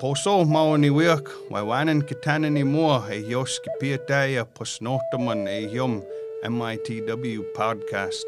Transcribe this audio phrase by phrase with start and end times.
[0.00, 5.68] poso maoni wiak, waiwanan kitana ni mua e yoski piataya posnotaman e
[6.48, 8.26] MITW podcast.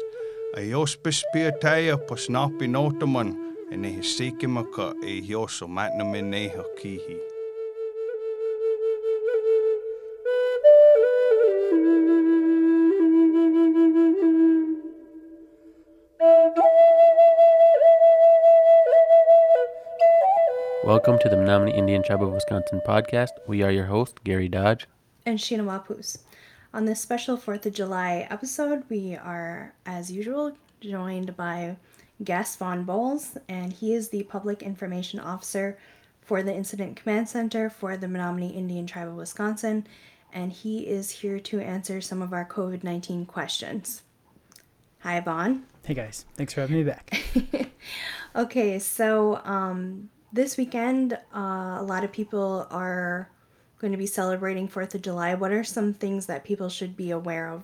[0.57, 3.35] A yos pispiataya posnapi notaman
[3.71, 7.30] e ne hisikimaka e yoso matnamin neha kihi.
[21.01, 23.31] Welcome to the Menominee Indian Tribe of Wisconsin podcast.
[23.47, 24.85] We are your host, Gary Dodge.
[25.25, 26.19] and Sheena Wapus.
[26.75, 31.77] On this special 4th of July episode, we are, as usual, joined by
[32.23, 35.75] guest Vaughn Bowles, and he is the Public Information Officer
[36.21, 39.87] for the Incident Command Center for the Menominee Indian Tribe of Wisconsin,
[40.31, 44.03] and he is here to answer some of our COVID 19 questions.
[44.99, 45.63] Hi, Vaughn.
[45.83, 47.23] Hey guys, thanks for having me back.
[48.35, 53.29] Okay, so um, this weekend, uh, a lot of people are
[53.79, 55.33] going to be celebrating 4th of July.
[55.33, 57.63] What are some things that people should be aware of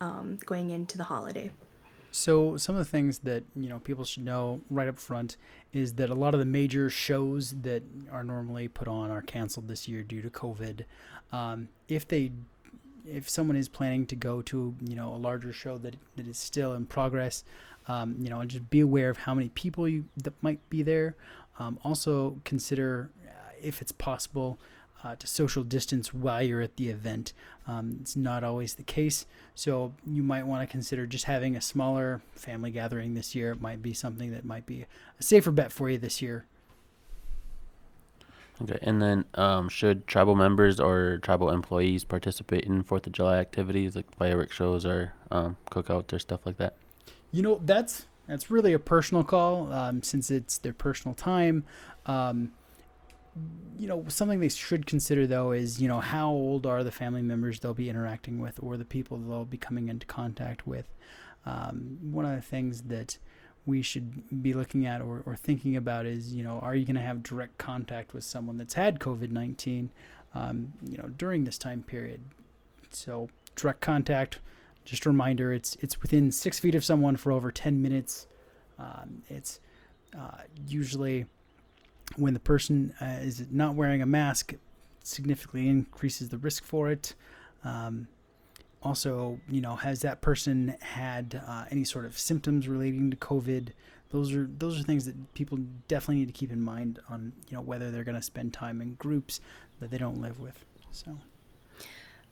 [0.00, 1.50] um, going into the holiday?
[2.10, 5.36] So some of the things that you know people should know right up front
[5.72, 9.68] is that a lot of the major shows that are normally put on are canceled
[9.68, 10.84] this year due to COVID.
[11.32, 12.32] Um, if they,
[13.06, 16.38] if someone is planning to go to you know a larger show that that is
[16.38, 17.44] still in progress,
[17.88, 21.14] um, you know, just be aware of how many people you that might be there.
[21.58, 24.58] Um, also consider uh, if it's possible
[25.04, 27.32] uh, to social distance while you're at the event.
[27.66, 31.60] Um, it's not always the case, so you might want to consider just having a
[31.60, 33.52] smaller family gathering this year.
[33.52, 34.86] It might be something that might be
[35.18, 36.46] a safer bet for you this year.
[38.60, 43.38] Okay, and then um, should tribal members or tribal employees participate in Fourth of July
[43.38, 46.74] activities like fireworks shows or um, cookouts or stuff like that?
[47.30, 51.64] You know, that's that's really a personal call um, since it's their personal time.
[52.06, 52.52] Um,
[53.78, 57.22] you know, something they should consider though is you know how old are the family
[57.22, 60.86] members they'll be interacting with or the people they'll be coming into contact with.
[61.46, 63.18] Um, one of the things that
[63.64, 66.96] we should be looking at or, or thinking about is you know are you going
[66.96, 69.90] to have direct contact with someone that's had COVID nineteen,
[70.34, 72.20] um, you know, during this time period.
[72.90, 74.40] So direct contact
[74.90, 78.26] just a reminder it's it's within six feet of someone for over 10 minutes.
[78.78, 79.60] Um, it's
[80.18, 81.26] uh, usually
[82.16, 84.54] when the person uh, is not wearing a mask
[85.02, 87.14] significantly increases the risk for it.
[87.64, 88.08] Um,
[88.80, 93.70] also you know has that person had uh, any sort of symptoms relating to covid?
[94.10, 97.56] Those are those are things that people definitely need to keep in mind on you
[97.56, 99.40] know whether they're going to spend time in groups
[99.80, 101.18] that they don't live with so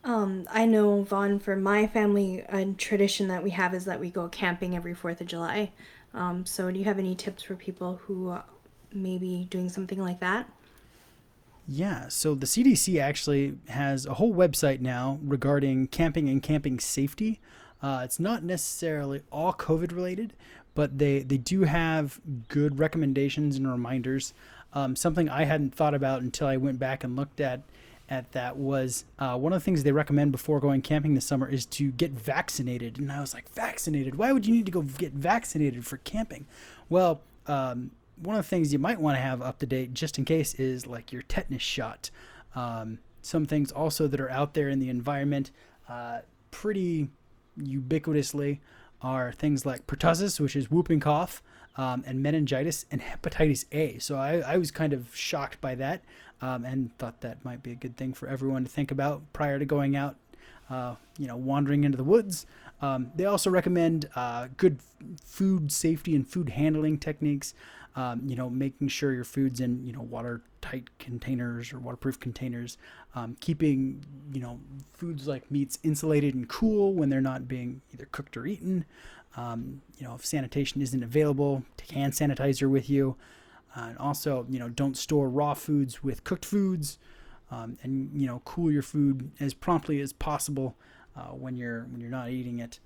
[0.07, 4.09] Um, I know, Vaughn, for my family, a tradition that we have is that we
[4.09, 5.73] go camping every 4th of July.
[6.15, 8.39] Um, so, do you have any tips for people who
[8.93, 10.49] may be doing something like that?
[11.67, 17.41] Yeah, so the CDC actually has a whole website now regarding camping and camping safety.
[17.83, 20.35] Uh, it's not necessarily all COVID related,
[20.77, 24.35] but they, they do have good recommendations and reminders.
[24.73, 27.63] Um, something I hadn't thought about until I went back and looked at
[28.09, 31.49] at that was uh, one of the things they recommend before going camping this summer
[31.49, 32.99] is to get vaccinated.
[32.99, 34.17] And I was like, vaccinated?
[34.17, 36.47] Why would you need to go get vaccinated for camping?
[36.89, 40.19] Well, um, one of the things you might want to have up to date just
[40.19, 42.11] in case is like your tetanus shot.
[42.55, 45.51] Um, some things also that are out there in the environment
[45.89, 47.09] uh, pretty
[47.59, 48.61] ubiquitously
[49.03, 51.43] are things like pertussis, which is whooping cough,
[51.77, 53.99] um, and meningitis and hepatitis A.
[53.99, 56.03] So I, I was kind of shocked by that
[56.41, 59.59] um, and thought that might be a good thing for everyone to think about prior
[59.59, 60.17] to going out,
[60.71, 62.47] uh, you know, wandering into the woods.
[62.81, 64.81] Um, they also recommend uh, good
[65.25, 67.55] food safety and food handling techniques.
[67.95, 72.77] Um, you know, making sure your food's in you know watertight containers or waterproof containers.
[73.15, 74.61] Um, keeping you know
[74.93, 78.85] foods like meats insulated and cool when they're not being either cooked or eaten.
[79.37, 83.17] Um, you know, if sanitation isn't available, take hand sanitizer with you.
[83.75, 86.99] Uh, and also, you know, don't store raw foods with cooked foods,
[87.51, 90.77] um, and you know, cool your food as promptly as possible
[91.17, 92.79] uh, when you're when you're not eating it.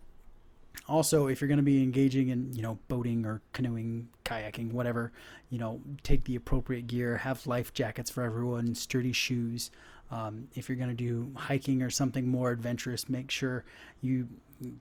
[0.88, 5.12] Also, if you're going to be engaging in you know boating or canoeing, kayaking, whatever,
[5.50, 7.16] you know, take the appropriate gear.
[7.18, 9.70] Have life jackets for everyone, sturdy shoes.
[10.10, 13.64] Um, if you're going to do hiking or something more adventurous, make sure
[14.00, 14.28] you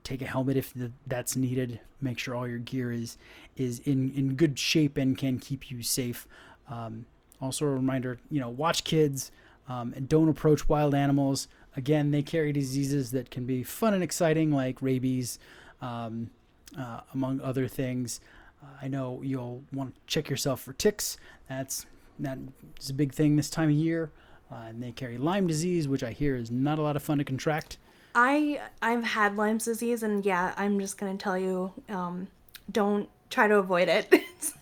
[0.03, 1.79] take a helmet if th- that's needed.
[2.01, 3.17] Make sure all your gear is
[3.55, 6.27] is in in good shape and can keep you safe.
[6.69, 7.05] Um,
[7.41, 9.31] also, a reminder, you know, watch kids
[9.67, 11.47] um, and don't approach wild animals.
[11.77, 15.39] Again, they carry diseases that can be fun and exciting, like rabies,
[15.81, 16.29] um,
[16.77, 18.19] uh, among other things.
[18.61, 21.17] Uh, I know you'll want to check yourself for ticks.
[21.47, 21.85] That's
[22.19, 22.37] that
[22.79, 24.11] is a big thing this time of year.
[24.51, 27.19] Uh, and they carry Lyme disease, which I hear is not a lot of fun
[27.19, 27.77] to contract.
[28.15, 32.27] I I've had Lyme disease, and yeah, I'm just gonna tell you, um,
[32.71, 34.07] don't try to avoid it.
[34.11, 34.53] it's,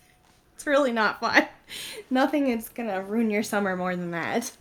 [0.54, 1.46] it's really not fun.
[2.10, 4.52] Nothing is gonna ruin your summer more than that.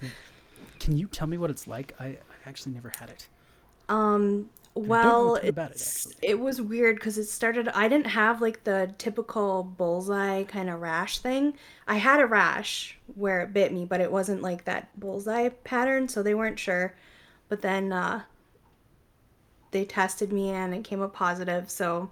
[0.80, 1.94] Can you tell me what it's like?
[2.00, 2.18] I,
[2.48, 3.28] actually never had it.
[3.90, 7.68] Um, well, it, it's, it was weird because it started.
[7.70, 11.56] I didn't have like the typical bullseye kind of rash thing.
[11.88, 16.08] I had a rash where it bit me, but it wasn't like that bullseye pattern,
[16.08, 16.94] so they weren't sure.
[17.50, 18.22] But then uh,
[19.72, 21.72] they tested me and it came up positive.
[21.72, 22.12] So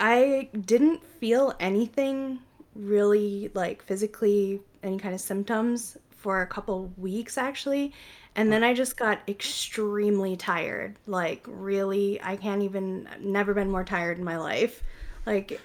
[0.00, 2.38] I didn't feel anything
[2.74, 7.92] really like physically, any kind of symptoms for a couple weeks actually.
[8.38, 10.94] And then I just got extremely tired.
[11.08, 14.80] Like, really, I can't even, never been more tired in my life.
[15.26, 15.60] Like,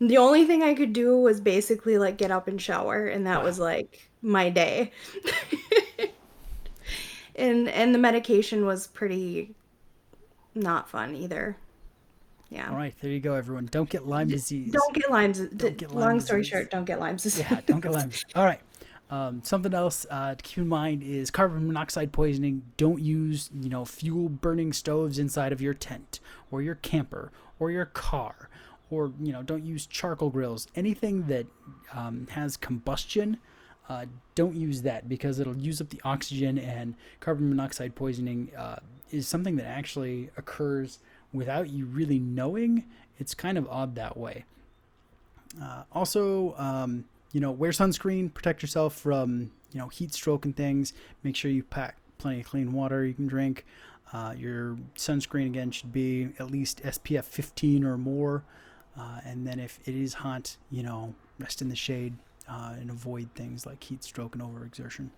[0.00, 3.42] the only thing I could do was basically like get up and shower, and that
[3.42, 4.92] was like my day.
[7.34, 9.56] and and the medication was pretty
[10.54, 11.56] not fun either.
[12.50, 12.70] Yeah.
[12.70, 13.66] All right, there you go, everyone.
[13.66, 14.70] Don't get Lyme disease.
[14.70, 15.40] Don't get Lyme's.
[15.40, 17.46] get long Lyme story short, don't get Lyme's disease.
[17.50, 18.12] yeah, don't get Lyme.
[18.36, 18.60] All right.
[19.12, 22.62] Um, something else uh, to keep in mind is carbon monoxide poisoning.
[22.78, 26.18] Don't use, you know, fuel burning stoves inside of your tent
[26.50, 28.48] or your camper or your car,
[28.90, 30.66] or you know, don't use charcoal grills.
[30.74, 31.44] Anything that
[31.92, 33.36] um, has combustion,
[33.90, 36.56] uh, don't use that because it'll use up the oxygen.
[36.56, 38.76] And carbon monoxide poisoning uh,
[39.10, 41.00] is something that actually occurs
[41.34, 42.86] without you really knowing.
[43.18, 44.46] It's kind of odd that way.
[45.62, 50.56] Uh, also, um, you know, wear sunscreen, protect yourself from, you know, heat stroke and
[50.56, 50.92] things.
[51.22, 53.64] Make sure you pack plenty of clean water you can drink.
[54.12, 58.44] Uh, your sunscreen, again, should be at least SPF 15 or more.
[58.98, 62.14] Uh, and then if it is hot, you know, rest in the shade
[62.48, 65.08] uh, and avoid things like heat stroke and overexertion.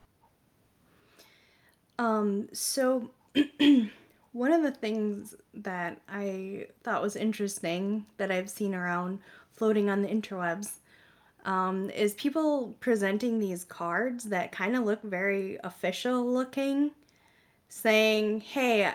[1.99, 3.11] Um, so
[4.33, 9.19] one of the things that I thought was interesting that I've seen around
[9.53, 10.79] floating on the interwebs
[11.45, 16.91] um, is people presenting these cards that kind of look very official looking,
[17.69, 18.93] saying, hey,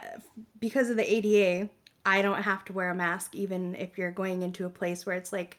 [0.59, 1.69] because of the ADA,
[2.05, 5.15] I don't have to wear a mask even if you're going into a place where
[5.15, 5.57] it's like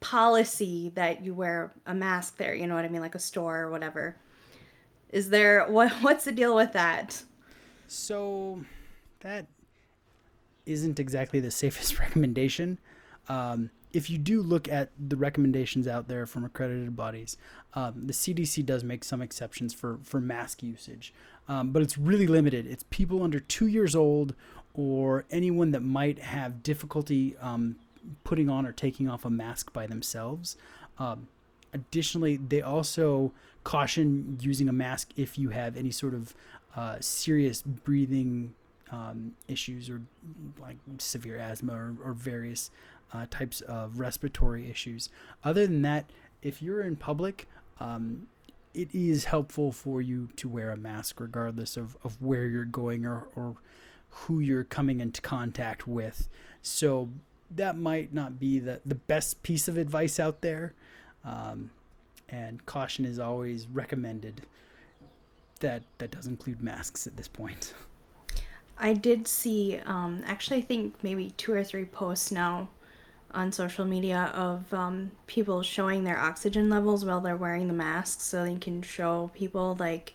[0.00, 3.58] policy that you wear a mask there, you know what I mean, like a store
[3.58, 4.16] or whatever.
[5.10, 7.22] Is there what what's the deal with that?
[7.88, 8.62] So
[9.20, 9.46] that
[10.66, 12.78] isn't exactly the safest recommendation.
[13.28, 17.36] Um, if you do look at the recommendations out there from accredited bodies,
[17.74, 21.12] um, the CDC does make some exceptions for, for mask usage,
[21.48, 22.66] um, but it's really limited.
[22.66, 24.34] It's people under two years old
[24.74, 27.76] or anyone that might have difficulty um,
[28.24, 30.56] putting on or taking off a mask by themselves.
[30.98, 31.28] Um,
[31.72, 33.32] additionally, they also
[33.64, 36.34] caution using a mask if you have any sort of
[36.76, 38.54] uh, serious breathing
[38.90, 40.00] um, issues or
[40.60, 42.70] like severe asthma or, or various
[43.12, 45.08] uh, types of respiratory issues.
[45.44, 46.10] Other than that,
[46.42, 47.48] if you're in public,
[47.80, 48.28] um,
[48.74, 53.04] it is helpful for you to wear a mask regardless of, of where you're going
[53.04, 53.56] or, or
[54.10, 56.28] who you're coming into contact with.
[56.62, 57.08] So
[57.50, 60.74] that might not be the, the best piece of advice out there.
[61.24, 61.70] Um,
[62.28, 64.42] and caution is always recommended.
[65.60, 67.74] That that does include masks at this point.
[68.78, 72.68] I did see, um, actually, I think maybe two or three posts now
[73.32, 78.24] on social media of um, people showing their oxygen levels while they're wearing the masks
[78.24, 80.14] so they can show people, like,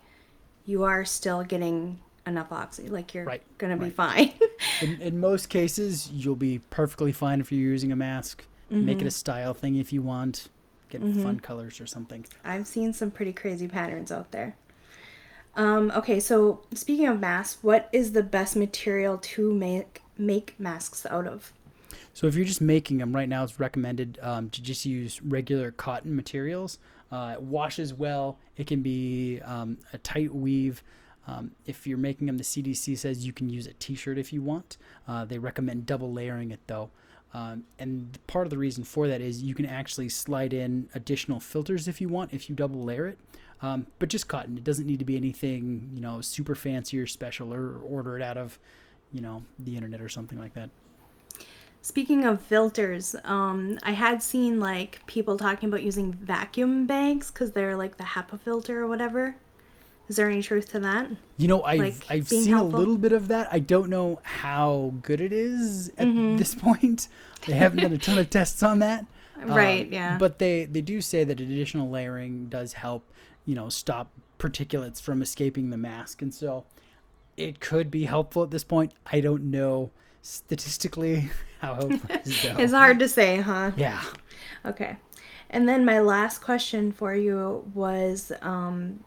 [0.65, 2.91] you are still getting enough oxygen.
[2.91, 3.93] Like, you're Right, going to be right.
[3.93, 4.34] fine.
[4.82, 8.46] In, in most cases, you'll be perfectly fine if you're using a mask.
[8.70, 9.05] Make Mm-hmm.
[9.05, 10.50] it a style thing if you want.
[10.89, 12.25] Get fun colors or something.
[12.43, 14.55] I've seen some pretty crazy patterns out there.
[15.55, 21.05] Um, okay, so speaking of masks, what is the best material to make make masks
[21.08, 21.51] out of?
[22.13, 25.72] So if you're just making them right now, it's recommended um, to just use regular
[25.72, 26.77] cotton materials.
[27.12, 28.38] Uh, it washes well.
[28.55, 30.84] It can be um, a tight weave.
[31.27, 34.41] Um, if you're making them, the CDC says you can use a T-shirt if you
[34.41, 34.77] want.
[35.08, 36.91] Uh, they recommend double layering it though.
[37.34, 41.39] Um, and part of the reason for that is you can actually slide in additional
[41.39, 43.17] filters if you want, if you double layer it.
[43.62, 44.58] Um, but just cotton.
[44.58, 48.22] It doesn't need to be anything, you know, super fancy or special or order it
[48.22, 48.60] out of,
[49.12, 50.70] you know, the internet or something like that.
[51.86, 57.52] Speaking of filters, um, I had seen like people talking about using vacuum bags because
[57.52, 59.36] they're like the HEPA filter or whatever.
[60.08, 61.08] Is there any truth to that?
[61.38, 62.78] You know, I've Like, I've seen helpful?
[62.78, 63.50] a little bit of that.
[63.52, 66.38] I don't know how good it is at Mm-hmm.
[66.38, 67.10] this point.
[67.46, 69.06] They haven't done a ton of tests on that.
[69.46, 70.18] Right, Um, yeah.
[70.18, 73.04] But they they do say that additional layering does help,
[73.46, 74.10] you know, stop
[74.40, 76.63] particulates from escaping the mask, and so
[77.36, 78.94] it could be helpful at this point.
[79.12, 79.92] I don't know
[80.24, 82.58] statistically how helpful it is, though.
[82.58, 83.72] It's hard to say, huh?
[83.77, 84.01] Yeah.
[84.65, 84.98] Okay.
[85.51, 89.03] And then my last question for you was um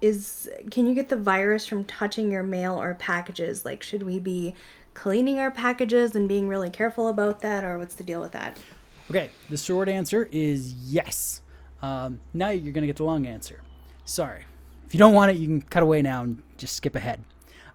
[0.00, 3.64] is can you get the virus from touching your mail or packages?
[3.64, 4.54] Like should we be
[4.94, 8.58] cleaning our packages and being really careful about that or what's the deal with that?
[9.10, 11.40] Okay, the short answer is yes.
[11.80, 13.62] Um, now you're going to get the long answer.
[14.04, 14.44] Sorry.
[14.86, 17.22] If you don't want it, you can cut away now and just skip ahead.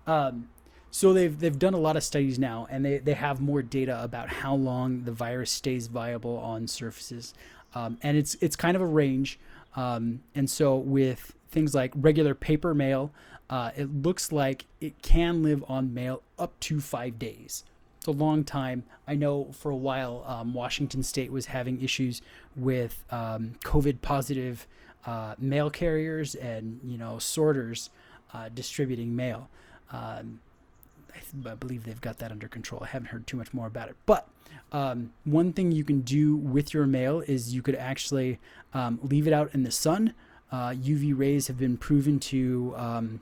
[0.05, 0.49] Um,
[0.93, 4.01] so they've they've done a lot of studies now, and they, they have more data
[4.03, 7.33] about how long the virus stays viable on surfaces,
[7.73, 9.39] um, and it's it's kind of a range.
[9.75, 13.11] Um, and so with things like regular paper mail,
[13.49, 17.63] uh, it looks like it can live on mail up to five days.
[17.97, 18.83] It's a long time.
[19.07, 22.21] I know for a while, um, Washington State was having issues
[22.55, 24.67] with um, COVID positive
[25.07, 27.89] uh, mail carriers and you know sorters
[28.31, 29.49] uh, distributing mail.
[29.91, 30.39] Um,
[31.15, 32.81] I, th- I believe they've got that under control.
[32.83, 33.95] I haven't heard too much more about it.
[34.05, 34.27] But
[34.71, 38.39] um, one thing you can do with your mail is you could actually
[38.73, 40.13] um, leave it out in the sun.
[40.51, 43.21] Uh, UV rays have been proven to um,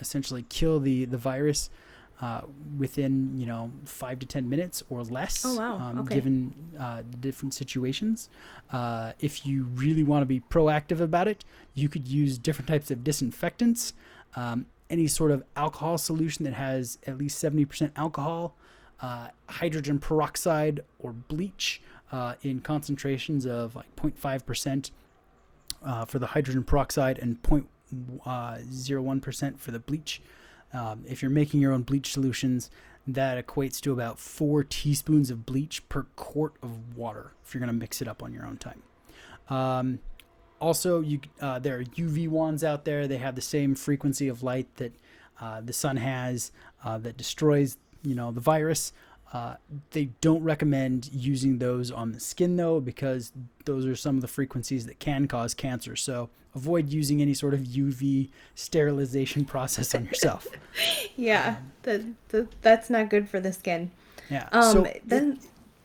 [0.00, 1.70] essentially kill the the virus
[2.20, 2.42] uh,
[2.78, 5.44] within you know five to ten minutes or less.
[5.44, 5.76] Oh, wow.
[5.78, 6.14] Um, Okay.
[6.16, 8.28] Given uh, different situations,
[8.72, 12.90] uh, if you really want to be proactive about it, you could use different types
[12.90, 13.92] of disinfectants.
[14.36, 18.56] Um, any sort of alcohol solution that has at least 70% alcohol,
[19.00, 21.80] uh, hydrogen peroxide or bleach
[22.12, 24.90] uh, in concentrations of like 0.5%
[25.84, 30.22] uh, for the hydrogen peroxide and 0.01% for the bleach.
[30.72, 32.70] Um, if you're making your own bleach solutions,
[33.06, 37.68] that equates to about four teaspoons of bleach per quart of water if you're going
[37.68, 38.82] to mix it up on your own time.
[39.50, 39.98] Um,
[40.64, 43.06] also, you uh, there are UV wands out there.
[43.06, 44.92] They have the same frequency of light that
[45.40, 46.52] uh, the sun has
[46.82, 48.92] uh, that destroys, you know, the virus.
[49.32, 49.56] Uh,
[49.90, 53.32] they don't recommend using those on the skin though, because
[53.64, 55.96] those are some of the frequencies that can cause cancer.
[55.96, 60.46] So avoid using any sort of UV sterilization process on yourself.
[61.16, 61.56] Yeah.
[61.82, 63.90] that that that's not good for the skin.
[64.30, 64.48] Yeah.
[64.50, 65.38] Um so then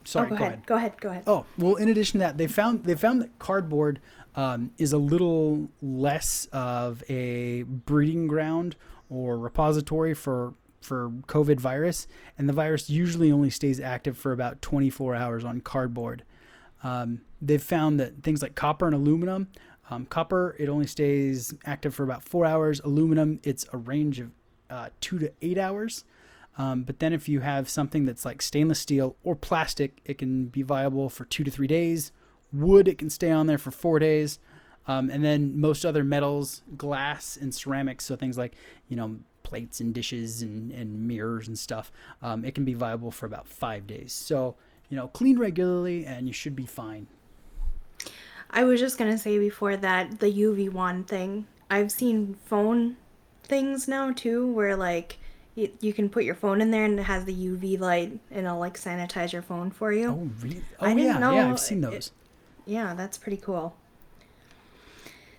[0.04, 0.52] sorry, oh, go, go ahead.
[0.54, 0.66] ahead.
[0.66, 1.00] Go ahead.
[1.00, 1.22] Go ahead.
[1.26, 4.00] Oh well, in addition to that, they found they found that cardboard
[4.36, 8.76] um, is a little less of a breeding ground
[9.08, 12.08] or repository for for COVID virus,
[12.38, 16.24] and the virus usually only stays active for about 24 hours on cardboard.
[16.82, 19.48] Um, they've found that things like copper and aluminum,
[19.90, 22.80] um, copper it only stays active for about four hours.
[22.80, 24.30] Aluminum it's a range of
[24.70, 26.04] uh, two to eight hours.
[26.56, 30.46] Um, but then if you have something that's like stainless steel or plastic, it can
[30.46, 32.12] be viable for two to three days.
[32.52, 34.38] Wood, it can stay on there for four days.
[34.86, 38.54] Um, and then most other metals, glass and ceramics, so things like,
[38.88, 41.92] you know, plates and dishes and, and mirrors and stuff,
[42.22, 44.12] um, it can be viable for about five days.
[44.12, 44.56] So,
[44.88, 47.06] you know, clean regularly and you should be fine.
[48.50, 51.46] I was just gonna say before that the UV wand thing.
[51.70, 52.96] I've seen phone
[53.44, 55.18] things now too, where like
[55.54, 58.46] you, you can put your phone in there and it has the UV light and
[58.46, 60.08] it'll like sanitize your phone for you.
[60.10, 60.62] Oh, really?
[60.80, 62.12] Oh, I didn't yeah, know yeah, I've seen it- those.
[62.70, 63.74] Yeah, that's pretty cool.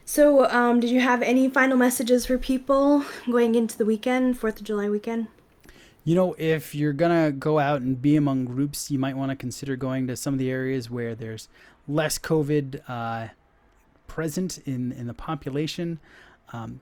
[0.04, 4.60] So, um, did you have any final messages for people going into the weekend, Fourth
[4.60, 5.28] of July weekend?
[6.04, 9.38] You know, if you're gonna go out and be among groups, you might want to
[9.38, 11.48] consider going to some of the areas where there's
[11.88, 13.30] less COVID uh,
[14.08, 16.02] present in in the population.
[16.52, 16.82] Um,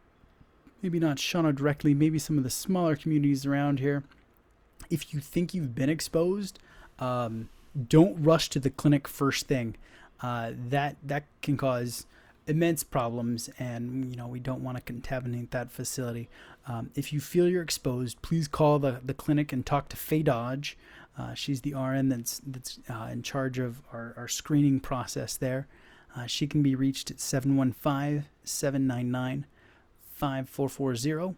[0.82, 4.04] maybe not Shawano directly, maybe some of the smaller communities around here.
[4.90, 6.58] If you think you've been exposed,
[6.98, 7.50] um,
[7.88, 9.76] don't rush to the clinic first thing.
[10.22, 12.06] Uh, that that can cause
[12.48, 16.30] immense problems, and you know we don't want to contaminate that facility.
[16.68, 20.24] Um, if you feel you're exposed, please call the, the clinic and talk to Faye
[20.24, 20.78] Dodge.
[21.18, 25.68] Uh, she's the RN that's that's uh, in charge of our, our screening process there.
[26.16, 29.46] Uh, she can be reached at 715 799
[30.16, 31.36] 5440.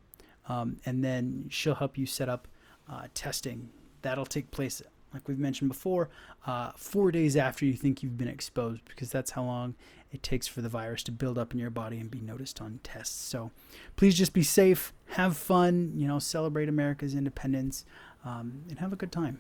[0.48, 2.48] Um, and then she'll help you set up
[2.90, 3.70] uh, testing.
[4.02, 4.82] That'll take place,
[5.14, 6.10] like we've mentioned before,
[6.46, 9.76] uh, four days after you think you've been exposed, because that's how long
[10.12, 12.80] it takes for the virus to build up in your body and be noticed on
[12.84, 13.16] tests.
[13.16, 13.52] So
[13.96, 17.86] please just be safe, have fun, you know, celebrate America's independence,
[18.26, 19.40] um, and have a good time.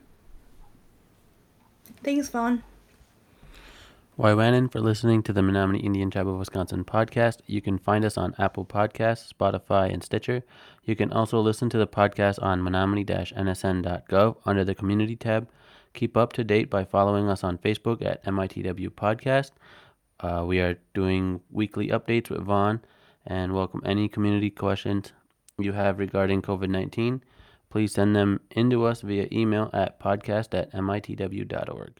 [2.03, 2.63] Thanks, Vaughn.
[4.19, 7.37] Waiwanan for listening to the Menominee Indian Tribe of Wisconsin podcast.
[7.47, 10.43] You can find us on Apple Podcasts, Spotify, and Stitcher.
[10.83, 15.47] You can also listen to the podcast on menominee-nsn.gov under the Community tab.
[15.93, 19.51] Keep up to date by following us on Facebook at MITW Podcast.
[20.19, 22.81] Uh, we are doing weekly updates with Vaughn
[23.25, 25.11] and welcome any community questions
[25.57, 27.23] you have regarding COVID 19.
[27.69, 31.93] Please send them in to us via email at podcast at mitw.org.